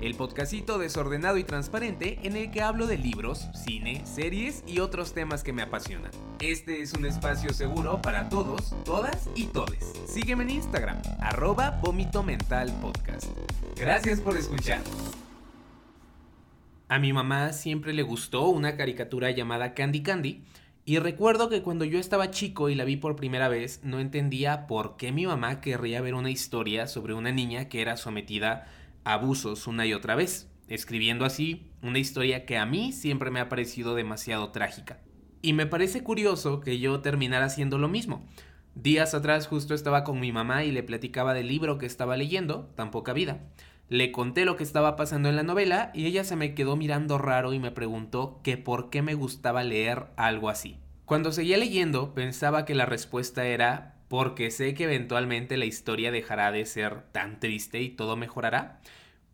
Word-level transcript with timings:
el 0.00 0.14
podcastito 0.14 0.78
desordenado 0.78 1.38
y 1.38 1.44
transparente 1.44 2.18
en 2.22 2.36
el 2.36 2.50
que 2.50 2.62
hablo 2.62 2.86
de 2.86 2.98
libros, 2.98 3.48
cine, 3.54 4.04
series 4.04 4.64
y 4.66 4.80
otros 4.80 5.14
temas 5.14 5.42
que 5.42 5.52
me 5.52 5.62
apasionan. 5.62 6.10
Este 6.40 6.82
es 6.82 6.92
un 6.92 7.06
espacio 7.06 7.52
seguro 7.52 8.02
para 8.02 8.28
todos, 8.28 8.74
todas 8.84 9.28
y 9.34 9.46
todes. 9.46 9.92
Sígueme 10.06 10.44
en 10.44 10.50
Instagram, 10.50 11.00
arroba 11.20 11.80
Vómito 11.82 12.22
Mental 12.22 12.72
Podcast. 12.80 13.26
Gracias 13.76 14.20
por 14.20 14.36
escuchar. 14.36 14.80
A 16.88 16.98
mi 16.98 17.12
mamá 17.12 17.52
siempre 17.52 17.92
le 17.92 18.02
gustó 18.02 18.48
una 18.48 18.76
caricatura 18.76 19.30
llamada 19.30 19.74
Candy 19.74 20.02
Candy, 20.02 20.44
y 20.86 20.98
recuerdo 20.98 21.48
que 21.48 21.62
cuando 21.62 21.86
yo 21.86 21.98
estaba 21.98 22.30
chico 22.30 22.68
y 22.68 22.74
la 22.74 22.84
vi 22.84 22.98
por 22.98 23.16
primera 23.16 23.48
vez, 23.48 23.80
no 23.82 24.00
entendía 24.00 24.66
por 24.66 24.98
qué 24.98 25.12
mi 25.12 25.26
mamá 25.26 25.62
querría 25.62 26.02
ver 26.02 26.12
una 26.12 26.28
historia 26.28 26.86
sobre 26.88 27.14
una 27.14 27.32
niña 27.32 27.70
que 27.70 27.80
era 27.80 27.96
sometida 27.96 28.52
a 28.52 28.66
abusos 29.04 29.66
una 29.66 29.86
y 29.86 29.92
otra 29.92 30.14
vez, 30.14 30.50
escribiendo 30.68 31.24
así 31.24 31.70
una 31.82 31.98
historia 31.98 32.46
que 32.46 32.56
a 32.58 32.66
mí 32.66 32.92
siempre 32.92 33.30
me 33.30 33.40
ha 33.40 33.48
parecido 33.48 33.94
demasiado 33.94 34.50
trágica. 34.50 35.00
Y 35.42 35.52
me 35.52 35.66
parece 35.66 36.02
curioso 36.02 36.60
que 36.60 36.78
yo 36.78 37.00
terminara 37.00 37.46
haciendo 37.46 37.78
lo 37.78 37.88
mismo. 37.88 38.26
Días 38.74 39.14
atrás 39.14 39.46
justo 39.46 39.74
estaba 39.74 40.02
con 40.02 40.18
mi 40.18 40.32
mamá 40.32 40.64
y 40.64 40.72
le 40.72 40.82
platicaba 40.82 41.34
del 41.34 41.48
libro 41.48 41.78
que 41.78 41.86
estaba 41.86 42.16
leyendo, 42.16 42.72
Tan 42.74 42.90
poca 42.90 43.12
vida. 43.12 43.40
Le 43.88 44.10
conté 44.10 44.46
lo 44.46 44.56
que 44.56 44.64
estaba 44.64 44.96
pasando 44.96 45.28
en 45.28 45.36
la 45.36 45.42
novela 45.42 45.90
y 45.94 46.06
ella 46.06 46.24
se 46.24 46.36
me 46.36 46.54
quedó 46.54 46.74
mirando 46.74 47.18
raro 47.18 47.52
y 47.52 47.58
me 47.58 47.70
preguntó 47.70 48.40
que 48.42 48.56
por 48.56 48.88
qué 48.88 49.02
me 49.02 49.14
gustaba 49.14 49.62
leer 49.62 50.06
algo 50.16 50.48
así. 50.48 50.78
Cuando 51.04 51.32
seguía 51.32 51.58
leyendo 51.58 52.14
pensaba 52.14 52.64
que 52.64 52.74
la 52.74 52.86
respuesta 52.86 53.46
era 53.46 53.94
porque 54.08 54.50
sé 54.50 54.74
que 54.74 54.84
eventualmente 54.84 55.56
la 55.56 55.66
historia 55.66 56.10
dejará 56.10 56.50
de 56.50 56.64
ser 56.64 57.02
tan 57.12 57.40
triste 57.40 57.82
y 57.82 57.90
todo 57.90 58.16
mejorará. 58.16 58.80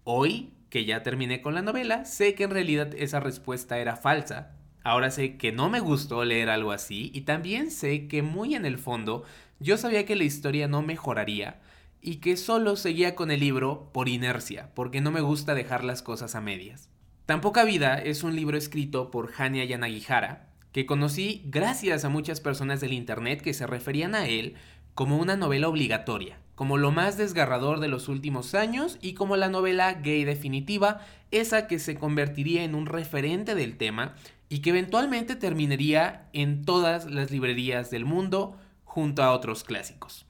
Hoy, 0.05 0.53
que 0.71 0.85
ya 0.85 1.03
terminé 1.03 1.43
con 1.43 1.55
la 1.55 1.63
novela, 1.63 2.05
sé 2.05 2.35
que 2.35 2.45
en 2.45 2.51
realidad 2.51 2.95
esa 2.97 3.21
respuesta 3.21 3.79
era 3.79 3.97
falsa. 3.97 4.57
Ahora 4.83 5.11
sé 5.11 5.37
que 5.37 5.53
no 5.53 5.69
me 5.69 5.81
gustó 5.81 6.25
leer 6.25 6.49
algo 6.49 6.73
así 6.73 7.11
y 7.13 7.23
también 7.23 7.71
sé 7.71 8.09
que 8.09 8.23
muy 8.23 8.55
en 8.55 8.65
el 8.65 8.79
fondo 8.79 9.25
yo 9.59 9.77
sabía 9.77 10.07
que 10.07 10.17
la 10.17 10.25
historia 10.25 10.69
no 10.69 10.81
mejoraría 10.81 11.61
y 12.01 12.17
que 12.17 12.39
solo 12.39 12.77
seguía 12.77 13.15
con 13.15 13.31
el 13.31 13.41
libro 13.41 13.91
por 13.93 14.09
inercia, 14.09 14.71
porque 14.75 15.03
no 15.03 15.11
me 15.11 15.21
gusta 15.21 15.55
dejar 15.55 15.85
las 15.85 16.01
cosas 16.01 16.35
a 16.35 16.41
medias. 16.41 16.89
Tan 17.27 17.43
poca 17.43 17.65
vida 17.65 17.99
es 17.99 18.23
un 18.23 18.35
libro 18.35 18.57
escrito 18.57 19.11
por 19.11 19.33
Hania 19.37 19.65
Yanagihara, 19.65 20.49
que 20.73 20.87
conocí 20.87 21.43
gracias 21.47 22.05
a 22.05 22.09
muchas 22.09 22.41
personas 22.41 22.81
del 22.81 22.95
Internet 22.95 23.43
que 23.43 23.53
se 23.53 23.67
referían 23.67 24.15
a 24.15 24.27
él 24.27 24.55
como 24.95 25.19
una 25.19 25.37
novela 25.37 25.69
obligatoria, 25.69 26.39
como 26.61 26.77
lo 26.77 26.93
más 26.93 27.17
desgarrador 27.17 27.81
de 27.81 27.89
los 27.89 28.09
últimos 28.09 28.55
años 28.55 28.99
y 29.01 29.15
como 29.15 29.39
la 29.39 29.49
novela 29.49 29.95
gay 29.95 30.25
definitiva, 30.25 31.01
esa 31.31 31.67
que 31.67 31.79
se 31.79 31.95
convertiría 31.95 32.65
en 32.65 32.75
un 32.75 32.85
referente 32.85 33.55
del 33.55 33.79
tema 33.79 34.15
y 34.51 34.59
que 34.59 34.69
eventualmente 34.69 35.37
terminaría 35.37 36.29
en 36.35 36.67
todas 36.67 37.11
las 37.11 37.31
librerías 37.31 37.91
del 37.91 38.05
mundo 38.05 38.59
junto 38.85 39.23
a 39.23 39.33
otros 39.33 39.65
clásicos. 39.65 40.27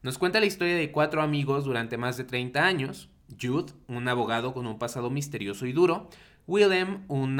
Nos 0.00 0.16
cuenta 0.16 0.40
la 0.40 0.46
historia 0.46 0.74
de 0.74 0.90
cuatro 0.90 1.20
amigos 1.20 1.66
durante 1.66 1.98
más 1.98 2.16
de 2.16 2.24
30 2.24 2.64
años. 2.64 3.10
Jude, 3.38 3.74
un 3.86 4.08
abogado 4.08 4.54
con 4.54 4.66
un 4.66 4.78
pasado 4.78 5.10
misterioso 5.10 5.66
y 5.66 5.74
duro. 5.74 6.08
Willem, 6.46 7.04
un, 7.08 7.38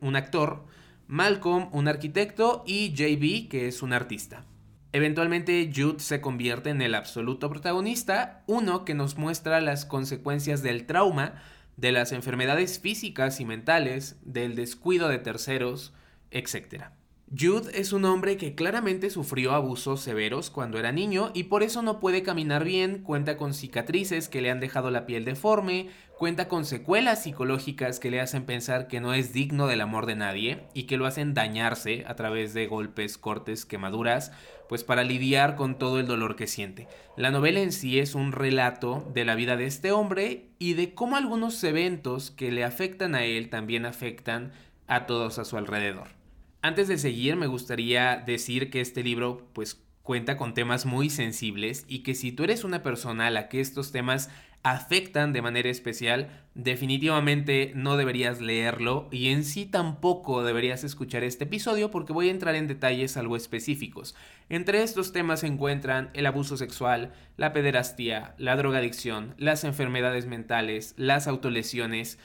un, 0.00 0.14
actor. 0.14 0.66
Malcolm, 1.08 1.68
un 1.72 1.88
arquitecto. 1.88 2.62
Y 2.64 2.92
JB, 2.92 3.48
que 3.48 3.66
es 3.66 3.82
un 3.82 3.92
artista. 3.92 4.44
Eventualmente 4.92 5.70
Jude 5.74 6.00
se 6.00 6.20
convierte 6.20 6.70
en 6.70 6.82
el 6.82 6.96
absoluto 6.96 7.48
protagonista, 7.48 8.42
uno 8.46 8.84
que 8.84 8.94
nos 8.94 9.16
muestra 9.16 9.60
las 9.60 9.84
consecuencias 9.84 10.62
del 10.62 10.86
trauma, 10.86 11.34
de 11.76 11.92
las 11.92 12.10
enfermedades 12.10 12.80
físicas 12.80 13.38
y 13.40 13.44
mentales, 13.44 14.18
del 14.22 14.56
descuido 14.56 15.08
de 15.08 15.18
terceros, 15.18 15.94
etc. 16.32 16.90
Jude 17.32 17.70
es 17.78 17.92
un 17.92 18.04
hombre 18.06 18.36
que 18.36 18.56
claramente 18.56 19.08
sufrió 19.08 19.52
abusos 19.52 20.00
severos 20.00 20.50
cuando 20.50 20.80
era 20.80 20.90
niño 20.90 21.30
y 21.32 21.44
por 21.44 21.62
eso 21.62 21.80
no 21.80 22.00
puede 22.00 22.24
caminar 22.24 22.64
bien, 22.64 23.04
cuenta 23.04 23.36
con 23.36 23.54
cicatrices 23.54 24.28
que 24.28 24.40
le 24.40 24.50
han 24.50 24.58
dejado 24.58 24.90
la 24.90 25.06
piel 25.06 25.24
deforme, 25.24 25.90
cuenta 26.18 26.48
con 26.48 26.64
secuelas 26.64 27.22
psicológicas 27.22 28.00
que 28.00 28.10
le 28.10 28.20
hacen 28.20 28.46
pensar 28.46 28.88
que 28.88 29.00
no 29.00 29.14
es 29.14 29.32
digno 29.32 29.68
del 29.68 29.80
amor 29.80 30.06
de 30.06 30.16
nadie 30.16 30.64
y 30.74 30.84
que 30.84 30.96
lo 30.96 31.06
hacen 31.06 31.32
dañarse 31.32 32.04
a 32.08 32.16
través 32.16 32.52
de 32.52 32.66
golpes, 32.66 33.16
cortes, 33.16 33.64
quemaduras, 33.64 34.32
pues 34.68 34.82
para 34.82 35.04
lidiar 35.04 35.54
con 35.54 35.78
todo 35.78 36.00
el 36.00 36.08
dolor 36.08 36.34
que 36.34 36.48
siente. 36.48 36.88
La 37.16 37.30
novela 37.30 37.60
en 37.60 37.70
sí 37.70 38.00
es 38.00 38.16
un 38.16 38.32
relato 38.32 39.08
de 39.14 39.24
la 39.24 39.36
vida 39.36 39.56
de 39.56 39.66
este 39.66 39.92
hombre 39.92 40.48
y 40.58 40.74
de 40.74 40.94
cómo 40.94 41.16
algunos 41.16 41.62
eventos 41.62 42.32
que 42.32 42.50
le 42.50 42.64
afectan 42.64 43.14
a 43.14 43.22
él 43.22 43.50
también 43.50 43.86
afectan 43.86 44.50
a 44.88 45.06
todos 45.06 45.38
a 45.38 45.44
su 45.44 45.56
alrededor. 45.56 46.19
Antes 46.62 46.88
de 46.88 46.98
seguir, 46.98 47.36
me 47.36 47.46
gustaría 47.46 48.16
decir 48.16 48.70
que 48.70 48.82
este 48.82 49.02
libro 49.02 49.48
pues 49.54 49.82
cuenta 50.02 50.36
con 50.36 50.52
temas 50.52 50.84
muy 50.84 51.08
sensibles 51.08 51.86
y 51.88 52.00
que 52.00 52.14
si 52.14 52.32
tú 52.32 52.44
eres 52.44 52.64
una 52.64 52.82
persona 52.82 53.28
a 53.28 53.30
la 53.30 53.48
que 53.48 53.60
estos 53.60 53.92
temas 53.92 54.28
afectan 54.62 55.32
de 55.32 55.40
manera 55.40 55.70
especial, 55.70 56.28
definitivamente 56.54 57.72
no 57.74 57.96
deberías 57.96 58.42
leerlo 58.42 59.08
y 59.10 59.28
en 59.28 59.44
sí 59.44 59.64
tampoco 59.64 60.44
deberías 60.44 60.84
escuchar 60.84 61.24
este 61.24 61.44
episodio 61.44 61.90
porque 61.90 62.12
voy 62.12 62.28
a 62.28 62.32
entrar 62.32 62.54
en 62.54 62.66
detalles 62.66 63.16
algo 63.16 63.36
específicos. 63.36 64.14
Entre 64.50 64.82
estos 64.82 65.12
temas 65.12 65.40
se 65.40 65.46
encuentran 65.46 66.10
el 66.12 66.26
abuso 66.26 66.58
sexual, 66.58 67.14
la 67.38 67.54
pederastía, 67.54 68.34
la 68.36 68.56
drogadicción, 68.56 69.34
las 69.38 69.64
enfermedades 69.64 70.26
mentales, 70.26 70.92
las 70.98 71.26
autolesiones 71.26 72.18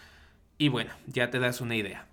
y 0.58 0.68
bueno, 0.68 0.92
ya 1.08 1.30
te 1.30 1.40
das 1.40 1.62
una 1.62 1.78
idea. 1.78 2.08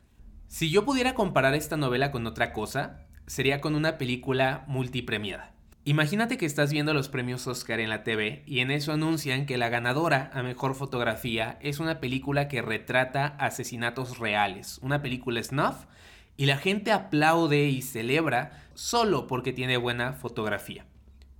Si 0.52 0.68
yo 0.68 0.84
pudiera 0.84 1.14
comparar 1.14 1.54
esta 1.54 1.78
novela 1.78 2.10
con 2.10 2.26
otra 2.26 2.52
cosa, 2.52 3.06
sería 3.26 3.62
con 3.62 3.74
una 3.74 3.96
película 3.96 4.64
multipremiada. 4.68 5.54
Imagínate 5.86 6.36
que 6.36 6.44
estás 6.44 6.70
viendo 6.70 6.92
los 6.92 7.08
premios 7.08 7.46
Oscar 7.46 7.80
en 7.80 7.88
la 7.88 8.02
TV 8.02 8.42
y 8.44 8.58
en 8.58 8.70
eso 8.70 8.92
anuncian 8.92 9.46
que 9.46 9.56
la 9.56 9.70
ganadora 9.70 10.30
a 10.34 10.42
mejor 10.42 10.74
fotografía 10.74 11.58
es 11.62 11.80
una 11.80 12.00
película 12.00 12.48
que 12.48 12.60
retrata 12.60 13.28
asesinatos 13.38 14.18
reales, 14.18 14.78
una 14.82 15.00
película 15.00 15.42
snuff, 15.42 15.86
y 16.36 16.44
la 16.44 16.58
gente 16.58 16.92
aplaude 16.92 17.68
y 17.68 17.80
celebra 17.80 18.62
solo 18.74 19.26
porque 19.26 19.54
tiene 19.54 19.78
buena 19.78 20.12
fotografía. 20.12 20.84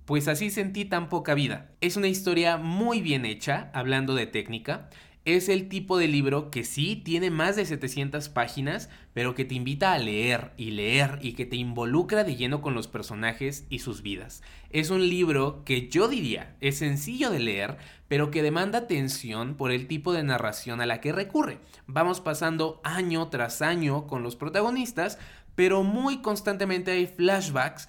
Pues 0.05 0.27
así 0.27 0.49
sentí 0.49 0.85
tan 0.85 1.07
poca 1.07 1.35
vida. 1.35 1.69
Es 1.81 1.97
una 1.97 2.07
historia 2.07 2.57
muy 2.57 2.99
bien 3.01 3.25
hecha, 3.25 3.69
hablando 3.75 4.15
de 4.15 4.25
técnica, 4.25 4.89
es 5.25 5.47
el 5.47 5.69
tipo 5.69 5.97
de 5.97 6.09
libro 6.09 6.51
que 6.51 6.65
sí 6.65 6.97
tiene 6.97 7.31
más 7.31 7.55
de 7.55 7.65
700 7.65 8.27
páginas, 8.27 8.89
pero 9.13 9.35
que 9.35 9.45
te 9.45 9.55
invita 9.55 9.93
a 9.93 9.97
leer 9.97 10.51
y 10.57 10.71
leer 10.71 11.19
y 11.21 11.33
que 11.33 11.45
te 11.45 11.55
involucra 11.55 12.25
de 12.25 12.35
lleno 12.35 12.61
con 12.61 12.73
los 12.73 12.89
personajes 12.89 13.65
y 13.69 13.79
sus 13.79 14.01
vidas. 14.01 14.43
Es 14.69 14.89
un 14.89 15.07
libro 15.07 15.63
que 15.63 15.87
yo 15.87 16.09
diría 16.09 16.55
es 16.59 16.79
sencillo 16.79 17.29
de 17.29 17.39
leer, 17.39 17.77
pero 18.09 18.31
que 18.31 18.43
demanda 18.43 18.79
atención 18.79 19.55
por 19.55 19.71
el 19.71 19.87
tipo 19.87 20.11
de 20.11 20.23
narración 20.23 20.81
a 20.81 20.85
la 20.85 20.99
que 20.99 21.13
recurre. 21.13 21.59
Vamos 21.87 22.19
pasando 22.19 22.81
año 22.83 23.29
tras 23.29 23.61
año 23.61 24.07
con 24.07 24.23
los 24.23 24.35
protagonistas, 24.35 25.19
pero 25.55 25.83
muy 25.83 26.21
constantemente 26.21 26.91
hay 26.91 27.07
flashbacks 27.07 27.87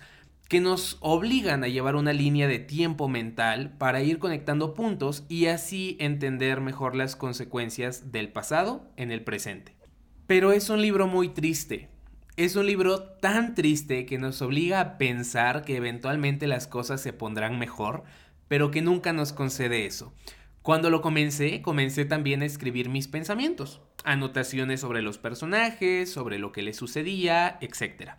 que 0.54 0.60
nos 0.60 0.98
obligan 1.00 1.64
a 1.64 1.66
llevar 1.66 1.96
una 1.96 2.12
línea 2.12 2.46
de 2.46 2.60
tiempo 2.60 3.08
mental 3.08 3.74
para 3.76 4.02
ir 4.02 4.20
conectando 4.20 4.72
puntos 4.72 5.24
y 5.28 5.46
así 5.46 5.96
entender 5.98 6.60
mejor 6.60 6.94
las 6.94 7.16
consecuencias 7.16 8.12
del 8.12 8.28
pasado 8.28 8.88
en 8.96 9.10
el 9.10 9.24
presente. 9.24 9.74
Pero 10.28 10.52
es 10.52 10.70
un 10.70 10.80
libro 10.80 11.08
muy 11.08 11.30
triste. 11.30 11.88
Es 12.36 12.54
un 12.54 12.66
libro 12.66 13.02
tan 13.02 13.56
triste 13.56 14.06
que 14.06 14.16
nos 14.16 14.42
obliga 14.42 14.78
a 14.78 14.96
pensar 14.96 15.64
que 15.64 15.74
eventualmente 15.74 16.46
las 16.46 16.68
cosas 16.68 17.00
se 17.00 17.12
pondrán 17.12 17.58
mejor, 17.58 18.04
pero 18.46 18.70
que 18.70 18.80
nunca 18.80 19.12
nos 19.12 19.32
concede 19.32 19.86
eso. 19.86 20.14
Cuando 20.62 20.88
lo 20.88 21.02
comencé, 21.02 21.62
comencé 21.62 22.04
también 22.04 22.42
a 22.42 22.46
escribir 22.46 22.90
mis 22.90 23.08
pensamientos, 23.08 23.80
anotaciones 24.04 24.82
sobre 24.82 25.02
los 25.02 25.18
personajes, 25.18 26.12
sobre 26.12 26.38
lo 26.38 26.52
que 26.52 26.62
les 26.62 26.76
sucedía, 26.76 27.58
etc. 27.60 28.12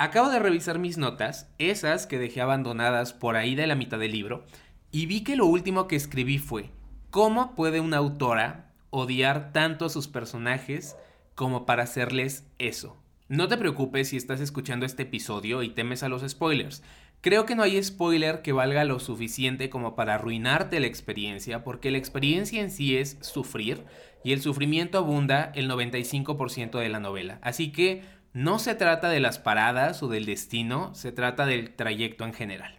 Acabo 0.00 0.30
de 0.30 0.38
revisar 0.38 0.78
mis 0.78 0.96
notas, 0.96 1.52
esas 1.58 2.06
que 2.06 2.18
dejé 2.18 2.40
abandonadas 2.40 3.12
por 3.12 3.36
ahí 3.36 3.54
de 3.54 3.66
la 3.66 3.74
mitad 3.74 3.98
del 3.98 4.12
libro, 4.12 4.46
y 4.90 5.04
vi 5.04 5.22
que 5.24 5.36
lo 5.36 5.44
último 5.44 5.88
que 5.88 5.96
escribí 5.96 6.38
fue, 6.38 6.70
¿cómo 7.10 7.54
puede 7.54 7.80
una 7.80 7.98
autora 7.98 8.72
odiar 8.88 9.52
tanto 9.52 9.84
a 9.84 9.90
sus 9.90 10.08
personajes 10.08 10.96
como 11.34 11.66
para 11.66 11.82
hacerles 11.82 12.46
eso? 12.58 12.96
No 13.28 13.46
te 13.46 13.58
preocupes 13.58 14.08
si 14.08 14.16
estás 14.16 14.40
escuchando 14.40 14.86
este 14.86 15.02
episodio 15.02 15.62
y 15.62 15.68
temes 15.68 16.02
a 16.02 16.08
los 16.08 16.26
spoilers. 16.26 16.82
Creo 17.20 17.44
que 17.44 17.54
no 17.54 17.62
hay 17.62 17.82
spoiler 17.82 18.40
que 18.40 18.52
valga 18.52 18.84
lo 18.84 19.00
suficiente 19.00 19.68
como 19.68 19.96
para 19.96 20.14
arruinarte 20.14 20.80
la 20.80 20.86
experiencia, 20.86 21.62
porque 21.62 21.90
la 21.90 21.98
experiencia 21.98 22.62
en 22.62 22.70
sí 22.70 22.96
es 22.96 23.18
sufrir 23.20 23.84
y 24.24 24.32
el 24.32 24.40
sufrimiento 24.40 24.96
abunda 24.96 25.52
el 25.54 25.68
95% 25.68 26.78
de 26.78 26.88
la 26.88 27.00
novela. 27.00 27.38
Así 27.42 27.70
que 27.70 28.02
no 28.32 28.58
se 28.58 28.74
trata 28.74 29.08
de 29.08 29.20
las 29.20 29.38
paradas 29.38 30.02
o 30.02 30.08
del 30.08 30.26
destino, 30.26 30.94
se 30.94 31.12
trata 31.12 31.46
del 31.46 31.74
trayecto 31.74 32.24
en 32.24 32.32
general. 32.32 32.78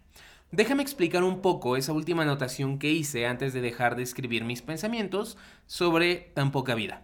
Déjame 0.51 0.83
explicar 0.83 1.23
un 1.23 1.41
poco 1.41 1.77
esa 1.77 1.93
última 1.93 2.23
anotación 2.23 2.77
que 2.77 2.91
hice 2.91 3.25
antes 3.25 3.53
de 3.53 3.61
dejar 3.61 3.95
de 3.95 4.03
escribir 4.03 4.43
mis 4.43 4.61
pensamientos 4.61 5.37
sobre 5.65 6.31
tan 6.33 6.51
poca 6.51 6.75
vida. 6.75 7.03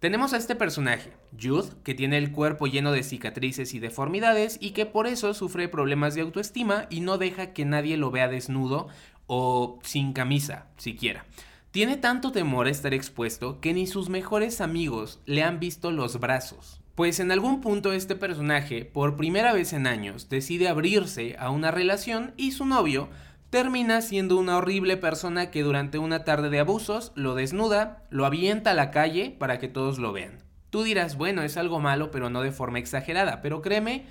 Tenemos 0.00 0.32
a 0.32 0.36
este 0.36 0.54
personaje, 0.54 1.12
Jude, 1.40 1.70
que 1.82 1.94
tiene 1.94 2.18
el 2.18 2.30
cuerpo 2.30 2.68
lleno 2.68 2.92
de 2.92 3.02
cicatrices 3.02 3.74
y 3.74 3.80
deformidades 3.80 4.58
y 4.60 4.70
que 4.70 4.86
por 4.86 5.08
eso 5.08 5.34
sufre 5.34 5.68
problemas 5.68 6.14
de 6.14 6.20
autoestima 6.20 6.86
y 6.90 7.00
no 7.00 7.18
deja 7.18 7.52
que 7.52 7.64
nadie 7.64 7.96
lo 7.96 8.12
vea 8.12 8.28
desnudo 8.28 8.86
o 9.26 9.80
sin 9.82 10.12
camisa 10.12 10.68
siquiera. 10.76 11.24
Tiene 11.72 11.96
tanto 11.96 12.30
temor 12.30 12.68
a 12.68 12.70
estar 12.70 12.94
expuesto 12.94 13.60
que 13.60 13.74
ni 13.74 13.86
sus 13.88 14.08
mejores 14.08 14.60
amigos 14.60 15.20
le 15.26 15.42
han 15.42 15.58
visto 15.58 15.90
los 15.90 16.20
brazos. 16.20 16.80
Pues 16.98 17.20
en 17.20 17.30
algún 17.30 17.60
punto 17.60 17.92
este 17.92 18.16
personaje, 18.16 18.84
por 18.84 19.16
primera 19.16 19.52
vez 19.52 19.72
en 19.72 19.86
años, 19.86 20.28
decide 20.28 20.66
abrirse 20.66 21.36
a 21.38 21.50
una 21.50 21.70
relación 21.70 22.34
y 22.36 22.50
su 22.50 22.66
novio 22.66 23.08
termina 23.50 24.02
siendo 24.02 24.36
una 24.36 24.56
horrible 24.56 24.96
persona 24.96 25.52
que 25.52 25.62
durante 25.62 25.98
una 25.98 26.24
tarde 26.24 26.50
de 26.50 26.58
abusos 26.58 27.12
lo 27.14 27.36
desnuda, 27.36 28.02
lo 28.10 28.26
avienta 28.26 28.72
a 28.72 28.74
la 28.74 28.90
calle 28.90 29.30
para 29.30 29.60
que 29.60 29.68
todos 29.68 30.00
lo 30.00 30.12
vean. 30.12 30.42
Tú 30.70 30.82
dirás, 30.82 31.16
bueno, 31.16 31.42
es 31.42 31.56
algo 31.56 31.78
malo, 31.78 32.10
pero 32.10 32.30
no 32.30 32.42
de 32.42 32.50
forma 32.50 32.80
exagerada, 32.80 33.42
pero 33.42 33.62
créeme 33.62 34.06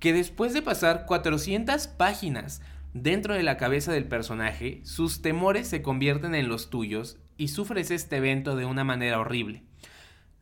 que 0.00 0.12
después 0.12 0.52
de 0.54 0.62
pasar 0.62 1.06
400 1.06 1.86
páginas 1.86 2.62
dentro 2.94 3.34
de 3.34 3.44
la 3.44 3.58
cabeza 3.58 3.92
del 3.92 4.08
personaje, 4.08 4.80
sus 4.82 5.22
temores 5.22 5.68
se 5.68 5.82
convierten 5.82 6.34
en 6.34 6.48
los 6.48 6.68
tuyos 6.68 7.16
y 7.36 7.46
sufres 7.46 7.92
este 7.92 8.16
evento 8.16 8.56
de 8.56 8.64
una 8.64 8.82
manera 8.82 9.20
horrible. 9.20 9.62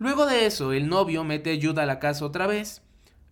Luego 0.02 0.26
de 0.26 0.46
eso, 0.46 0.72
el 0.72 0.88
novio 0.88 1.22
mete 1.22 1.50
ayuda 1.50 1.84
a 1.84 1.86
la 1.86 2.00
casa 2.00 2.24
otra 2.24 2.48
vez, 2.48 2.82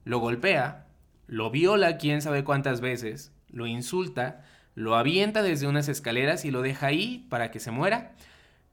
lo 0.04 0.20
golpea, 0.20 0.86
lo 1.26 1.50
viola 1.50 1.96
quién 1.96 2.22
sabe 2.22 2.44
cuántas 2.44 2.80
veces, 2.80 3.32
lo 3.48 3.66
insulta, 3.66 4.44
lo 4.76 4.94
avienta 4.94 5.42
desde 5.42 5.66
unas 5.66 5.88
escaleras 5.88 6.44
y 6.44 6.52
lo 6.52 6.62
deja 6.62 6.86
ahí 6.86 7.26
para 7.28 7.50
que 7.50 7.58
se 7.58 7.72
muera, 7.72 8.12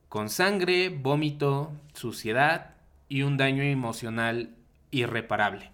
con 0.10 0.30
sangre, 0.30 0.90
vómito, 0.90 1.72
suciedad 1.96 2.76
y 3.10 3.24
un 3.24 3.36
daño 3.36 3.64
emocional 3.64 4.52
irreparable. 4.92 5.72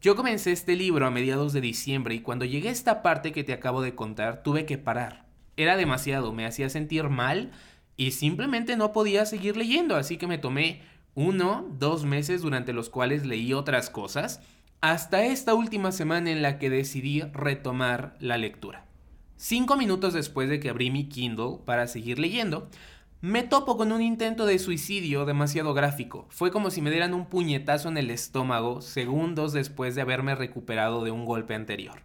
Yo 0.00 0.16
comencé 0.16 0.52
este 0.52 0.74
libro 0.74 1.06
a 1.06 1.10
mediados 1.10 1.52
de 1.52 1.60
diciembre 1.60 2.14
y 2.14 2.20
cuando 2.20 2.46
llegué 2.46 2.70
a 2.70 2.72
esta 2.72 3.02
parte 3.02 3.32
que 3.32 3.44
te 3.44 3.52
acabo 3.52 3.82
de 3.82 3.94
contar 3.94 4.42
tuve 4.42 4.64
que 4.64 4.78
parar. 4.78 5.26
Era 5.58 5.76
demasiado, 5.76 6.32
me 6.32 6.46
hacía 6.46 6.70
sentir 6.70 7.10
mal 7.10 7.50
y 7.98 8.12
simplemente 8.12 8.78
no 8.78 8.94
podía 8.94 9.26
seguir 9.26 9.58
leyendo, 9.58 9.96
así 9.96 10.16
que 10.16 10.26
me 10.26 10.38
tomé 10.38 10.80
uno, 11.14 11.66
dos 11.78 12.04
meses 12.04 12.42
durante 12.42 12.72
los 12.72 12.88
cuales 12.88 13.26
leí 13.26 13.52
otras 13.52 13.90
cosas, 13.90 14.40
hasta 14.80 15.24
esta 15.24 15.54
última 15.54 15.92
semana 15.92 16.30
en 16.30 16.42
la 16.42 16.58
que 16.58 16.70
decidí 16.70 17.22
retomar 17.32 18.16
la 18.18 18.36
lectura. 18.38 18.86
Cinco 19.36 19.76
minutos 19.76 20.14
después 20.14 20.48
de 20.48 20.60
que 20.60 20.70
abrí 20.70 20.90
mi 20.90 21.08
Kindle 21.08 21.58
para 21.64 21.86
seguir 21.86 22.18
leyendo, 22.18 22.68
me 23.20 23.44
topo 23.44 23.76
con 23.76 23.92
un 23.92 24.02
intento 24.02 24.46
de 24.46 24.58
suicidio 24.58 25.24
demasiado 25.24 25.74
gráfico. 25.74 26.26
Fue 26.30 26.50
como 26.50 26.70
si 26.70 26.82
me 26.82 26.90
dieran 26.90 27.14
un 27.14 27.26
puñetazo 27.26 27.88
en 27.88 27.96
el 27.96 28.10
estómago 28.10 28.80
segundos 28.80 29.52
después 29.52 29.94
de 29.94 30.02
haberme 30.02 30.34
recuperado 30.34 31.04
de 31.04 31.12
un 31.12 31.24
golpe 31.24 31.54
anterior. 31.54 32.02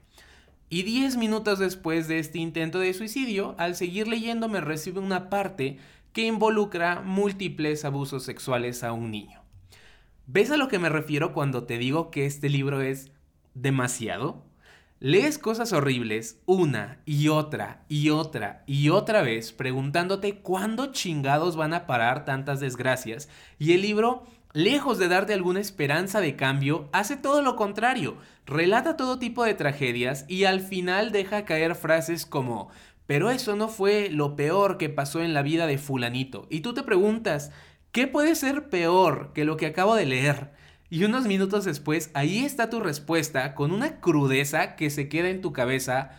Y 0.70 0.84
diez 0.84 1.18
minutos 1.18 1.58
después 1.58 2.08
de 2.08 2.20
este 2.20 2.38
intento 2.38 2.78
de 2.78 2.94
suicidio, 2.94 3.56
al 3.58 3.76
seguir 3.76 4.08
leyendo 4.08 4.50
me 4.50 4.62
recibe 4.62 5.00
una 5.00 5.30
parte 5.30 5.80
que 6.18 6.26
involucra 6.26 7.02
múltiples 7.02 7.86
abusos 7.86 8.24
sexuales 8.24 8.84
a 8.84 8.92
un 8.92 9.12
niño. 9.12 9.44
¿Ves 10.26 10.50
a 10.50 10.58
lo 10.58 10.68
que 10.68 10.80
me 10.80 10.90
refiero 10.90 11.32
cuando 11.32 11.66
te 11.66 11.78
digo 11.78 12.10
que 12.10 12.26
este 12.26 12.50
libro 12.50 12.82
es 12.82 13.12
demasiado? 13.54 14.44
Lees 15.00 15.38
cosas 15.38 15.74
horribles 15.74 16.42
una 16.48 17.04
y 17.06 17.28
otra 17.28 17.86
y 17.88 18.10
otra 18.10 18.64
y 18.66 18.90
otra 18.90 19.22
vez 19.22 19.52
preguntándote 19.52 20.40
cuándo 20.40 20.92
chingados 20.92 21.56
van 21.56 21.76
a 21.76 21.86
parar 21.86 22.26
tantas 22.26 22.60
desgracias 22.60 23.30
y 23.60 23.74
el 23.74 23.84
libro, 23.84 24.24
lejos 24.54 24.98
de 24.98 25.10
darte 25.10 25.36
alguna 25.36 25.60
esperanza 25.60 26.20
de 26.20 26.36
cambio, 26.36 26.90
hace 26.94 27.16
todo 27.16 27.44
lo 27.44 27.56
contrario, 27.56 28.18
relata 28.48 28.98
todo 28.98 29.20
tipo 29.20 29.44
de 29.44 29.54
tragedias 29.54 30.26
y 30.28 30.46
al 30.46 30.62
final 30.62 31.12
deja 31.12 31.46
caer 31.46 31.76
frases 31.76 32.26
como 32.26 32.72
pero 33.08 33.32
eso 33.32 33.56
no 33.56 33.70
fue 33.70 34.10
lo 34.12 34.36
peor 34.36 34.78
que 34.78 34.90
pasó 34.90 35.24
en 35.24 35.34
la 35.34 35.42
vida 35.42 35.66
de 35.66 35.78
fulanito. 35.78 36.46
Y 36.50 36.60
tú 36.60 36.74
te 36.74 36.84
preguntas, 36.84 37.52
¿qué 37.92 38.06
puede 38.06 38.36
ser 38.36 38.70
peor 38.70 39.32
que 39.34 39.46
lo 39.46 39.58
que 39.58 39.66
acabo 39.66 39.96
de 39.96 40.06
leer? 40.06 40.52
Y 40.90 41.06
unos 41.06 41.26
minutos 41.26 41.66
después, 41.66 42.12
ahí 42.14 42.46
está 42.46 42.70
tu 42.70 42.80
respuesta 42.82 43.56
con 43.56 43.72
una 43.72 44.00
crudeza 44.00 44.76
que 44.76 44.90
se 44.90 45.10
queda 45.10 45.30
en 45.30 45.42
tu 45.42 45.54
cabeza 45.54 46.12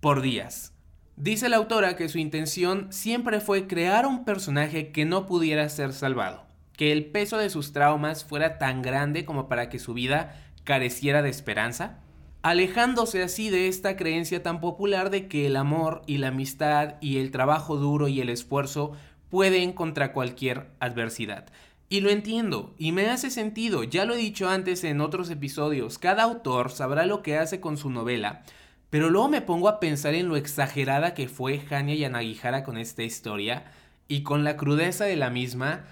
por 0.00 0.20
días. 0.20 0.74
Dice 1.16 1.48
la 1.48 1.56
autora 1.56 1.96
que 1.96 2.08
su 2.08 2.18
intención 2.18 2.92
siempre 2.92 3.40
fue 3.40 3.66
crear 3.66 4.06
un 4.06 4.24
personaje 4.24 4.92
que 4.92 5.04
no 5.04 5.26
pudiera 5.26 5.68
ser 5.68 5.92
salvado, 5.92 6.46
que 6.76 6.92
el 6.92 7.06
peso 7.06 7.38
de 7.38 7.50
sus 7.50 7.72
traumas 7.72 8.24
fuera 8.24 8.56
tan 8.58 8.82
grande 8.82 9.24
como 9.24 9.48
para 9.48 9.68
que 9.68 9.78
su 9.78 9.94
vida 9.94 10.36
careciera 10.62 11.22
de 11.22 11.30
esperanza, 11.30 11.98
alejándose 12.42 13.22
así 13.22 13.50
de 13.50 13.68
esta 13.68 13.96
creencia 13.96 14.42
tan 14.42 14.60
popular 14.60 15.10
de 15.10 15.28
que 15.28 15.46
el 15.46 15.56
amor 15.56 16.02
y 16.06 16.18
la 16.18 16.28
amistad 16.28 16.94
y 17.00 17.18
el 17.18 17.30
trabajo 17.30 17.76
duro 17.76 18.08
y 18.08 18.20
el 18.20 18.28
esfuerzo 18.28 18.92
pueden 19.28 19.72
contra 19.72 20.12
cualquier 20.12 20.70
adversidad. 20.80 21.46
Y 21.90 22.00
lo 22.00 22.10
entiendo, 22.10 22.74
y 22.78 22.92
me 22.92 23.08
hace 23.08 23.30
sentido, 23.30 23.82
ya 23.82 24.04
lo 24.04 24.14
he 24.14 24.18
dicho 24.18 24.48
antes 24.48 24.84
en 24.84 25.00
otros 25.00 25.30
episodios, 25.30 25.98
cada 25.98 26.24
autor 26.24 26.70
sabrá 26.70 27.06
lo 27.06 27.22
que 27.22 27.38
hace 27.38 27.60
con 27.60 27.78
su 27.78 27.88
novela, 27.88 28.42
pero 28.90 29.08
luego 29.08 29.28
me 29.28 29.40
pongo 29.40 29.68
a 29.68 29.80
pensar 29.80 30.14
en 30.14 30.28
lo 30.28 30.36
exagerada 30.36 31.14
que 31.14 31.28
fue 31.28 31.62
Hania 31.70 31.94
Yanagihara 31.94 32.62
con 32.62 32.76
esta 32.76 33.02
historia, 33.04 33.72
y 34.06 34.22
con 34.22 34.44
la 34.44 34.56
crudeza 34.56 35.04
de 35.04 35.16
la 35.16 35.30
misma, 35.30 35.84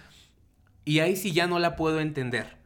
y 0.85 1.01
ahí 1.01 1.17
sí 1.17 1.33
ya 1.33 1.47
no 1.47 1.59
la 1.59 1.77
puedo 1.77 2.01
entender. 2.01 2.57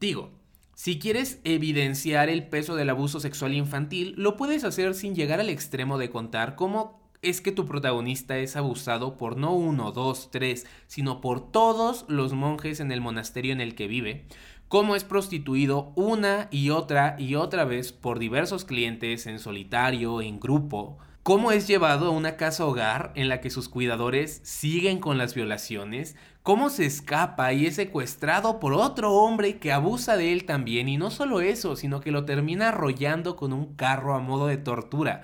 Digo, 0.00 0.30
si 0.76 0.98
quieres 0.98 1.40
evidenciar 1.44 2.28
el 2.28 2.48
peso 2.48 2.76
del 2.76 2.90
abuso 2.90 3.18
sexual 3.18 3.54
infantil, 3.54 4.12
lo 4.18 4.36
puedes 4.36 4.62
hacer 4.62 4.94
sin 4.94 5.14
llegar 5.14 5.40
al 5.40 5.48
extremo 5.48 5.96
de 5.96 6.10
contar 6.10 6.54
cómo 6.54 7.00
es 7.22 7.40
que 7.40 7.50
tu 7.50 7.64
protagonista 7.64 8.36
es 8.36 8.56
abusado 8.56 9.16
por 9.16 9.38
no 9.38 9.54
uno, 9.54 9.90
dos, 9.92 10.30
tres, 10.30 10.66
sino 10.86 11.22
por 11.22 11.50
todos 11.50 12.04
los 12.08 12.34
monjes 12.34 12.80
en 12.80 12.92
el 12.92 13.00
monasterio 13.00 13.54
en 13.54 13.62
el 13.62 13.74
que 13.74 13.86
vive, 13.86 14.26
cómo 14.68 14.96
es 14.96 15.04
prostituido 15.04 15.94
una 15.96 16.48
y 16.50 16.68
otra 16.68 17.16
y 17.18 17.36
otra 17.36 17.64
vez 17.64 17.92
por 17.92 18.18
diversos 18.18 18.66
clientes 18.66 19.26
en 19.26 19.38
solitario, 19.38 20.20
en 20.20 20.38
grupo, 20.38 20.98
cómo 21.26 21.50
es 21.50 21.66
llevado 21.66 22.06
a 22.06 22.10
una 22.10 22.36
casa 22.36 22.64
hogar 22.64 23.10
en 23.16 23.28
la 23.28 23.40
que 23.40 23.50
sus 23.50 23.68
cuidadores 23.68 24.40
siguen 24.44 25.00
con 25.00 25.18
las 25.18 25.34
violaciones, 25.34 26.14
cómo 26.44 26.70
se 26.70 26.86
escapa 26.86 27.52
y 27.52 27.66
es 27.66 27.74
secuestrado 27.74 28.60
por 28.60 28.74
otro 28.74 29.12
hombre 29.12 29.58
que 29.58 29.72
abusa 29.72 30.16
de 30.16 30.32
él 30.32 30.44
también, 30.44 30.88
y 30.88 30.98
no 30.98 31.10
solo 31.10 31.40
eso, 31.40 31.74
sino 31.74 32.00
que 32.00 32.12
lo 32.12 32.24
termina 32.26 32.68
arrollando 32.68 33.34
con 33.34 33.52
un 33.52 33.74
carro 33.74 34.14
a 34.14 34.20
modo 34.20 34.46
de 34.46 34.56
tortura. 34.56 35.22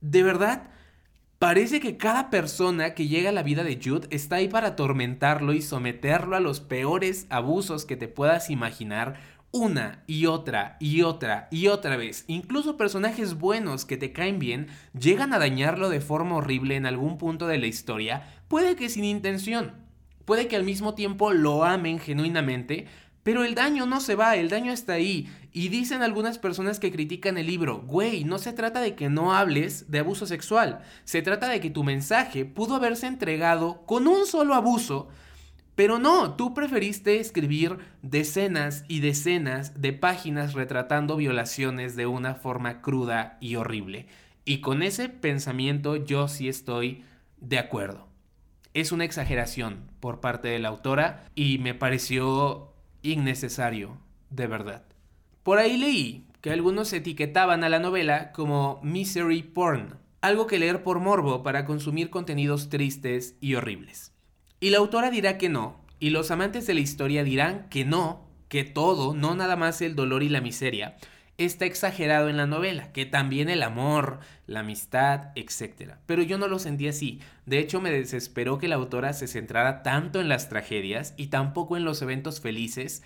De 0.00 0.22
verdad, 0.22 0.70
Parece 1.40 1.80
que 1.80 1.96
cada 1.96 2.28
persona 2.28 2.92
que 2.92 3.08
llega 3.08 3.30
a 3.30 3.32
la 3.32 3.42
vida 3.42 3.64
de 3.64 3.80
Jude 3.82 4.06
está 4.10 4.36
ahí 4.36 4.48
para 4.48 4.68
atormentarlo 4.68 5.54
y 5.54 5.62
someterlo 5.62 6.36
a 6.36 6.40
los 6.40 6.60
peores 6.60 7.26
abusos 7.30 7.86
que 7.86 7.96
te 7.96 8.08
puedas 8.08 8.50
imaginar 8.50 9.18
una 9.52 10.02
y 10.06 10.26
otra 10.26 10.76
y 10.80 11.02
otra 11.02 11.48
y 11.50 11.68
otra 11.68 11.96
vez. 11.96 12.24
Incluso 12.28 12.76
personajes 12.76 13.34
buenos 13.34 13.84
que 13.84 13.96
te 13.96 14.12
caen 14.12 14.38
bien 14.38 14.68
llegan 14.98 15.32
a 15.32 15.38
dañarlo 15.38 15.88
de 15.88 16.00
forma 16.00 16.36
horrible 16.36 16.76
en 16.76 16.86
algún 16.86 17.18
punto 17.18 17.46
de 17.46 17.58
la 17.58 17.66
historia, 17.66 18.28
puede 18.48 18.76
que 18.76 18.88
sin 18.88 19.04
intención. 19.04 19.72
Puede 20.24 20.46
que 20.46 20.56
al 20.56 20.64
mismo 20.64 20.94
tiempo 20.94 21.32
lo 21.32 21.64
amen 21.64 21.98
genuinamente, 21.98 22.86
pero 23.22 23.44
el 23.44 23.54
daño 23.54 23.84
no 23.86 24.00
se 24.00 24.14
va, 24.14 24.36
el 24.36 24.48
daño 24.48 24.72
está 24.72 24.94
ahí. 24.94 25.28
Y 25.52 25.68
dicen 25.68 26.02
algunas 26.02 26.38
personas 26.38 26.78
que 26.78 26.92
critican 26.92 27.36
el 27.36 27.46
libro, 27.46 27.82
güey, 27.82 28.24
no 28.24 28.38
se 28.38 28.52
trata 28.52 28.80
de 28.80 28.94
que 28.94 29.08
no 29.08 29.34
hables 29.34 29.90
de 29.90 29.98
abuso 29.98 30.26
sexual, 30.26 30.80
se 31.04 31.22
trata 31.22 31.48
de 31.48 31.60
que 31.60 31.70
tu 31.70 31.82
mensaje 31.82 32.44
pudo 32.44 32.76
haberse 32.76 33.08
entregado 33.08 33.84
con 33.86 34.06
un 34.06 34.26
solo 34.26 34.54
abuso, 34.54 35.08
pero 35.80 35.98
no, 35.98 36.34
tú 36.34 36.52
preferiste 36.52 37.20
escribir 37.20 37.78
decenas 38.02 38.84
y 38.86 39.00
decenas 39.00 39.80
de 39.80 39.94
páginas 39.94 40.52
retratando 40.52 41.16
violaciones 41.16 41.96
de 41.96 42.04
una 42.04 42.34
forma 42.34 42.82
cruda 42.82 43.38
y 43.40 43.56
horrible. 43.56 44.06
Y 44.44 44.60
con 44.60 44.82
ese 44.82 45.08
pensamiento 45.08 45.96
yo 45.96 46.28
sí 46.28 46.50
estoy 46.50 47.06
de 47.38 47.58
acuerdo. 47.58 48.08
Es 48.74 48.92
una 48.92 49.06
exageración 49.06 49.90
por 50.00 50.20
parte 50.20 50.48
de 50.48 50.58
la 50.58 50.68
autora 50.68 51.24
y 51.34 51.56
me 51.56 51.72
pareció 51.72 52.74
innecesario, 53.00 53.96
de 54.28 54.48
verdad. 54.48 54.84
Por 55.42 55.56
ahí 55.56 55.78
leí 55.78 56.26
que 56.42 56.50
algunos 56.50 56.92
etiquetaban 56.92 57.64
a 57.64 57.70
la 57.70 57.78
novela 57.78 58.32
como 58.32 58.80
misery 58.82 59.42
porn, 59.42 59.94
algo 60.20 60.46
que 60.46 60.58
leer 60.58 60.82
por 60.82 61.00
morbo 61.00 61.42
para 61.42 61.64
consumir 61.64 62.10
contenidos 62.10 62.68
tristes 62.68 63.38
y 63.40 63.54
horribles. 63.54 64.12
Y 64.60 64.68
la 64.70 64.78
autora 64.78 65.10
dirá 65.10 65.38
que 65.38 65.48
no, 65.48 65.80
y 65.98 66.10
los 66.10 66.30
amantes 66.30 66.66
de 66.66 66.74
la 66.74 66.80
historia 66.80 67.24
dirán 67.24 67.66
que 67.70 67.86
no, 67.86 68.28
que 68.48 68.62
todo, 68.62 69.14
no 69.14 69.34
nada 69.34 69.56
más 69.56 69.80
el 69.80 69.96
dolor 69.96 70.22
y 70.22 70.28
la 70.28 70.42
miseria, 70.42 70.96
está 71.38 71.64
exagerado 71.64 72.28
en 72.28 72.36
la 72.36 72.46
novela, 72.46 72.92
que 72.92 73.06
también 73.06 73.48
el 73.48 73.62
amor, 73.62 74.20
la 74.46 74.60
amistad, 74.60 75.28
etc. 75.34 75.94
Pero 76.04 76.22
yo 76.22 76.36
no 76.36 76.46
lo 76.46 76.58
sentí 76.58 76.88
así. 76.88 77.20
De 77.46 77.58
hecho, 77.58 77.80
me 77.80 77.90
desesperó 77.90 78.58
que 78.58 78.68
la 78.68 78.74
autora 78.74 79.14
se 79.14 79.28
centrara 79.28 79.82
tanto 79.82 80.20
en 80.20 80.28
las 80.28 80.50
tragedias 80.50 81.14
y 81.16 81.28
tampoco 81.28 81.78
en 81.78 81.84
los 81.84 82.02
eventos 82.02 82.42
felices 82.42 83.02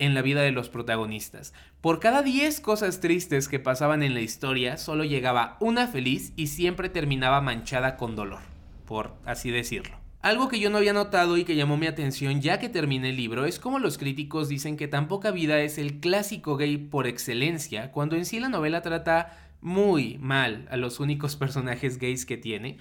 en 0.00 0.12
la 0.12 0.22
vida 0.22 0.42
de 0.42 0.50
los 0.50 0.68
protagonistas. 0.68 1.54
Por 1.80 2.00
cada 2.00 2.22
10 2.22 2.60
cosas 2.60 2.98
tristes 3.00 3.46
que 3.48 3.60
pasaban 3.60 4.02
en 4.02 4.14
la 4.14 4.20
historia, 4.22 4.76
solo 4.76 5.04
llegaba 5.04 5.56
una 5.60 5.86
feliz 5.86 6.32
y 6.34 6.48
siempre 6.48 6.88
terminaba 6.88 7.40
manchada 7.40 7.96
con 7.96 8.16
dolor, 8.16 8.40
por 8.86 9.14
así 9.24 9.52
decirlo. 9.52 10.05
Algo 10.26 10.48
que 10.48 10.58
yo 10.58 10.70
no 10.70 10.78
había 10.78 10.92
notado 10.92 11.36
y 11.36 11.44
que 11.44 11.54
llamó 11.54 11.76
mi 11.76 11.86
atención 11.86 12.40
ya 12.40 12.58
que 12.58 12.68
terminé 12.68 13.10
el 13.10 13.16
libro 13.16 13.44
es 13.44 13.60
como 13.60 13.78
los 13.78 13.96
críticos 13.96 14.48
dicen 14.48 14.76
que 14.76 14.88
tan 14.88 15.06
poca 15.06 15.30
vida 15.30 15.60
es 15.60 15.78
el 15.78 16.00
clásico 16.00 16.56
gay 16.56 16.78
por 16.78 17.06
excelencia, 17.06 17.92
cuando 17.92 18.16
en 18.16 18.24
sí 18.24 18.40
la 18.40 18.48
novela 18.48 18.82
trata 18.82 19.38
muy 19.60 20.18
mal 20.18 20.66
a 20.68 20.76
los 20.76 20.98
únicos 20.98 21.36
personajes 21.36 22.00
gays 22.00 22.26
que 22.26 22.36
tiene. 22.36 22.78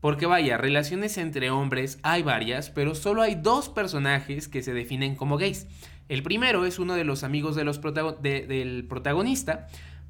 Porque 0.00 0.24
vaya, 0.24 0.56
relaciones 0.56 1.18
entre 1.18 1.50
hombres 1.50 1.98
hay 2.02 2.22
varias, 2.22 2.70
pero 2.70 2.94
solo 2.94 3.20
hay 3.20 3.34
dos 3.34 3.68
personajes 3.68 4.48
que 4.48 4.62
se 4.62 4.72
definen 4.72 5.16
como 5.16 5.36
gays. 5.36 5.66
El 6.08 6.22
primero 6.22 6.64
es 6.64 6.78
uno 6.78 6.94
de 6.94 7.04
los 7.04 7.24
amigos 7.24 7.56
del 7.56 8.86
protagonista, 8.88 9.66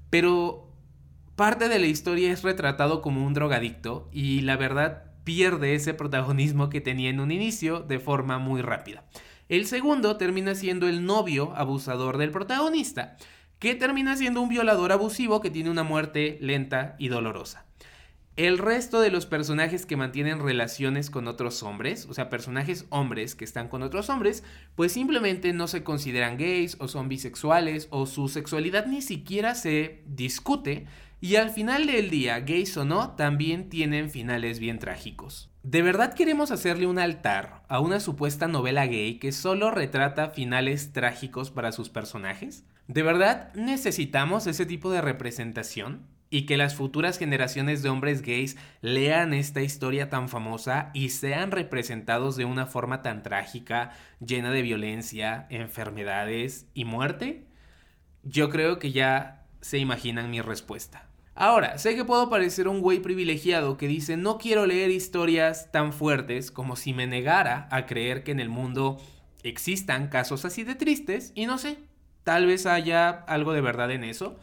pero 0.09 0.71
parte 1.35 1.69
de 1.69 1.81
la 1.81 1.87
historia 1.87 2.31
es 2.31 2.45
retratado 2.45 3.03
como 3.03 3.27
un 3.27 3.35
drogadicto 3.35 4.09
y 4.13 4.43
la 4.43 4.57
verdad 4.57 5.06
pierde 5.27 5.75
ese 5.75 5.93
protagonismo 5.93 6.71
que 6.71 6.81
tenía 6.81 7.11
en 7.11 7.19
un 7.19 7.33
inicio 7.33 7.81
de 7.81 7.99
forma 7.99 8.39
muy 8.39 8.63
rápida. 8.63 9.05
El 9.49 9.67
segundo 9.67 10.17
termina 10.17 10.55
siendo 10.55 10.87
el 10.87 11.05
novio 11.05 11.53
abusador 11.57 12.17
del 12.17 12.31
protagonista, 12.31 13.17
que 13.59 13.75
termina 13.75 14.17
siendo 14.17 14.41
un 14.41 14.49
violador 14.49 14.93
abusivo 14.93 15.41
que 15.41 15.51
tiene 15.51 15.69
una 15.69 15.83
muerte 15.83 16.39
lenta 16.41 16.95
y 17.01 17.09
dolorosa. 17.09 17.67
El 18.37 18.59
resto 18.59 19.01
de 19.01 19.11
los 19.11 19.27
personajes 19.27 19.85
que 19.85 19.97
mantienen 19.97 20.41
relaciones 20.41 21.11
con 21.11 21.27
otros 21.27 21.65
hombres, 21.65 22.07
o 22.09 22.15
sea, 22.15 22.31
personajes 22.31 22.85
hombres 22.91 23.35
que 23.35 23.47
están 23.47 23.69
con 23.69 23.83
otros 23.83 24.11
hombres, 24.11 24.45
pues 24.77 24.93
simplemente 24.93 25.53
no 25.55 25.67
se 25.67 25.83
consideran 25.83 26.37
gays 26.37 26.77
o 26.79 26.87
son 26.87 27.09
bisexuales 27.09 27.89
o 27.91 28.07
su 28.07 28.29
sexualidad 28.29 28.87
ni 28.87 29.03
siquiera 29.03 29.57
se 29.57 30.03
discute 30.07 30.87
y 31.21 31.37
al 31.37 31.51
final 31.51 31.87
del 31.87 32.11
día, 32.11 32.41
gays 32.41 32.77
o 32.77 32.85
no, 32.85 33.13
también 33.13 33.69
tienen 33.69 34.11
finales 34.11 34.59
bien 34.59 34.79
trágicos. 34.79 35.51
¿De 35.63 35.83
verdad 35.83 36.15
queremos 36.15 36.51
hacerle 36.51 36.87
un 36.87 36.99
altar 36.99 37.65
a 37.69 37.81
una 37.81 38.01
supuesta 38.01 38.47
novela 38.47 38.87
gay 38.87 39.19
que 39.19 39.33
solo 39.33 39.71
retrata 39.71 40.31
finales 40.31 40.93
trágicos 40.93 41.51
para 41.51 41.73
sus 41.73 41.89
personajes? 41.89 42.65
¿De 42.87 43.03
verdad 43.03 43.53
necesitamos 43.55 44.47
ese 44.47 44.67
tipo 44.67 44.91
de 44.91 45.01
representación? 45.01 46.07
y 46.29 46.45
que 46.45 46.57
las 46.57 46.75
futuras 46.75 47.19
generaciones 47.19 47.83
de 47.83 47.89
hombres 47.89 48.23
gays 48.23 48.57
lean 48.81 49.33
esta 49.33 49.63
historia 49.63 50.11
tan 50.11 50.29
famosa 50.29 50.91
y 50.93 51.11
sean 51.11 51.53
representados 51.53 52.37
de 52.37 52.45
una 52.45 52.67
forma 52.67 53.01
tan 53.01 53.23
trágica, 53.23 53.93
llena 54.19 54.51
de 54.51 54.63
violencia, 54.63 55.47
enfermedades 55.51 56.67
y 56.75 56.85
muerte? 56.85 57.47
Yo 58.25 58.51
creo 58.51 58.79
que 58.79 58.91
ya 58.91 59.47
se 59.61 59.79
imaginan 59.79 60.31
mi 60.31 60.41
respuesta. 60.41 61.06
Ahora, 61.39 61.77
sé 61.77 61.95
que 61.95 62.05
puedo 62.07 62.31
parecer 62.31 62.67
un 62.67 62.81
güey 62.81 63.01
privilegiado 63.01 63.77
que 63.77 63.89
dice 63.89 64.17
no 64.17 64.39
quiero 64.39 64.65
leer 64.65 64.91
historias 64.91 65.71
tan 65.71 65.93
fuertes 65.93 66.51
como 66.51 66.77
si 66.77 66.95
me 66.95 67.07
negara 67.07 67.69
a 67.71 67.85
creer 67.85 68.25
que 68.25 68.33
en 68.33 68.41
el 68.41 68.49
mundo 68.49 68.97
existan 69.43 70.09
casos 70.09 70.47
así 70.47 70.65
de 70.65 70.75
tristes 70.75 71.33
y 71.35 71.45
no 71.45 71.59
sé, 71.59 71.77
tal 72.25 72.47
vez 72.47 72.65
haya 72.65 73.11
algo 73.11 73.53
de 73.53 73.61
verdad 73.61 73.91
en 73.91 74.03
eso, 74.03 74.39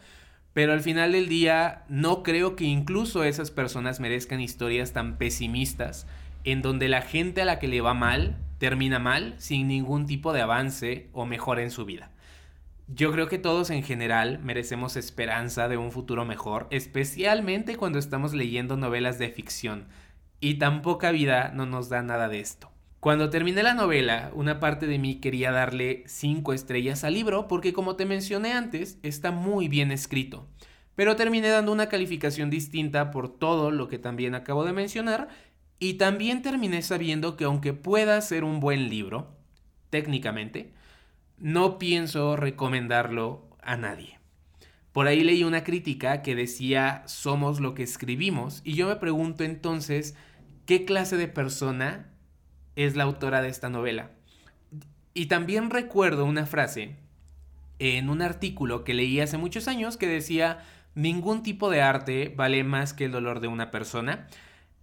pero 0.52 0.72
al 0.72 0.82
final 0.82 1.10
del 1.10 1.28
día, 1.28 1.82
no 1.88 2.22
creo 2.22 2.54
que 2.54 2.64
incluso 2.64 3.24
esas 3.24 3.50
personas 3.50 3.98
merezcan 3.98 4.40
historias 4.40 4.92
tan 4.92 5.18
pesimistas, 5.18 6.06
en 6.44 6.62
donde 6.62 6.88
la 6.88 7.02
gente 7.02 7.42
a 7.42 7.44
la 7.44 7.58
que 7.58 7.66
le 7.66 7.80
va 7.80 7.94
mal 7.94 8.36
termina 8.58 9.00
mal 9.00 9.34
sin 9.38 9.66
ningún 9.66 10.06
tipo 10.06 10.32
de 10.32 10.42
avance 10.42 11.08
o 11.12 11.26
mejora 11.26 11.62
en 11.62 11.72
su 11.72 11.84
vida. 11.84 12.13
Yo 12.86 13.10
creo 13.12 13.28
que 13.28 13.38
todos 13.38 13.70
en 13.70 13.82
general 13.82 14.40
merecemos 14.40 14.96
esperanza 14.96 15.68
de 15.68 15.78
un 15.78 15.90
futuro 15.90 16.26
mejor, 16.26 16.66
especialmente 16.70 17.76
cuando 17.76 17.98
estamos 17.98 18.34
leyendo 18.34 18.76
novelas 18.76 19.18
de 19.18 19.30
ficción, 19.30 19.88
y 20.38 20.54
tan 20.54 20.82
poca 20.82 21.10
vida 21.10 21.50
no 21.54 21.64
nos 21.64 21.88
da 21.88 22.02
nada 22.02 22.28
de 22.28 22.40
esto. 22.40 22.70
Cuando 23.00 23.30
terminé 23.30 23.62
la 23.62 23.72
novela, 23.72 24.30
una 24.34 24.60
parte 24.60 24.86
de 24.86 24.98
mí 24.98 25.16
quería 25.16 25.50
darle 25.50 26.04
5 26.06 26.52
estrellas 26.52 27.04
al 27.04 27.14
libro 27.14 27.48
porque 27.48 27.72
como 27.72 27.96
te 27.96 28.04
mencioné 28.04 28.52
antes, 28.52 28.98
está 29.02 29.30
muy 29.30 29.68
bien 29.68 29.90
escrito. 29.90 30.46
Pero 30.94 31.16
terminé 31.16 31.48
dando 31.48 31.72
una 31.72 31.88
calificación 31.88 32.50
distinta 32.50 33.10
por 33.10 33.28
todo 33.38 33.70
lo 33.70 33.88
que 33.88 33.98
también 33.98 34.34
acabo 34.34 34.64
de 34.64 34.74
mencionar 34.74 35.28
y 35.78 35.94
también 35.94 36.42
terminé 36.42 36.82
sabiendo 36.82 37.36
que 37.36 37.44
aunque 37.44 37.72
pueda 37.72 38.20
ser 38.20 38.44
un 38.44 38.60
buen 38.60 38.90
libro, 38.90 39.36
técnicamente, 39.90 40.72
no 41.38 41.78
pienso 41.78 42.36
recomendarlo 42.36 43.48
a 43.62 43.76
nadie. 43.76 44.18
Por 44.92 45.08
ahí 45.08 45.24
leí 45.24 45.44
una 45.44 45.64
crítica 45.64 46.22
que 46.22 46.34
decía 46.34 47.02
somos 47.06 47.60
lo 47.60 47.74
que 47.74 47.82
escribimos 47.82 48.60
y 48.64 48.74
yo 48.74 48.88
me 48.88 48.96
pregunto 48.96 49.44
entonces, 49.44 50.14
¿qué 50.66 50.84
clase 50.84 51.16
de 51.16 51.28
persona 51.28 52.14
es 52.76 52.96
la 52.96 53.04
autora 53.04 53.42
de 53.42 53.48
esta 53.48 53.68
novela. 53.68 54.10
Y 55.12 55.26
también 55.26 55.70
recuerdo 55.70 56.24
una 56.24 56.46
frase 56.46 56.96
en 57.78 58.10
un 58.10 58.22
artículo 58.22 58.84
que 58.84 58.94
leí 58.94 59.20
hace 59.20 59.36
muchos 59.36 59.68
años 59.68 59.96
que 59.96 60.08
decía, 60.08 60.64
ningún 60.94 61.42
tipo 61.42 61.70
de 61.70 61.82
arte 61.82 62.32
vale 62.34 62.64
más 62.64 62.92
que 62.92 63.04
el 63.04 63.12
dolor 63.12 63.40
de 63.40 63.48
una 63.48 63.70
persona. 63.70 64.26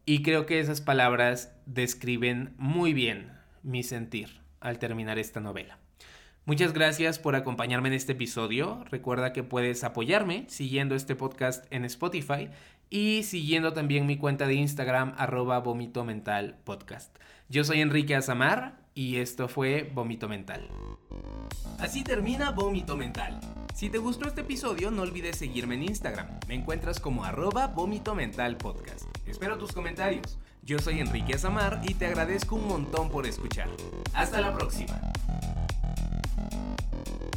Y 0.05 0.24
creo 0.24 0.46
que 0.46 0.60
esas 0.60 0.81
palabras 0.81 1.53
describen 1.65 2.53
muy 2.58 2.93
bien 2.93 3.34
mi 3.63 3.84
sentir 3.84 4.41
al 4.60 4.79
terminar 4.79 5.20
esta 5.20 5.39
novela. 5.39 5.81
Muchas 6.46 6.74
gracias 6.74 7.20
por 7.20 7.36
acompañarme 7.36 7.90
en 7.90 7.94
este 7.94 8.14
episodio. 8.14 8.84
Recuerda 8.90 9.32
que 9.32 9.44
puedes 9.44 9.84
apoyarme 9.84 10.46
siguiendo 10.50 10.96
este 10.96 11.16
podcast 11.16 11.66
en 11.72 11.86
Spotify 11.86 12.50
y 12.90 13.24
siguiendo 13.24 13.74
también 13.74 14.08
mi 14.08 14.18
cuenta 14.18 14.48
de 14.48 14.56
Instagram 14.56 15.14
arroba 15.18 15.60
vomito 15.60 16.04
mental 16.04 16.58
podcast. 16.64 17.16
Yo 17.48 17.64
soy 17.64 17.82
Enrique 17.82 18.16
Azamar 18.16 18.82
y 18.96 19.18
esto 19.18 19.48
fue 19.48 19.90
Vómito 19.94 20.28
Mental. 20.28 20.68
Así 21.80 22.04
termina 22.04 22.52
Vómito 22.52 22.98
Mental. 22.98 23.40
Si 23.76 23.90
te 23.90 24.00
gustó 24.00 24.28
este 24.28 24.42
episodio, 24.42 24.92
no 24.92 25.04
olvides 25.04 25.38
seguirme 25.38 25.76
en 25.76 25.84
Instagram. 25.84 26.28
Me 26.48 26.56
encuentras 26.56 27.00
como 27.00 27.24
arroba 27.24 27.68
vómito 27.68 28.16
mental 28.16 28.58
podcast. 28.58 29.06
Espero 29.26 29.58
tus 29.58 29.72
comentarios. 29.72 30.38
Yo 30.64 30.80
soy 30.80 31.00
Enrique 31.00 31.36
Azamar 31.36 31.82
y 31.88 31.94
te 31.94 32.08
agradezco 32.08 32.56
un 32.56 32.68
montón 32.68 33.10
por 33.10 33.26
escuchar. 33.26 33.70
Hasta 34.14 34.42
la 34.42 34.54
próxima. 34.54 35.00
Thank 36.50 37.22
you. 37.22 37.31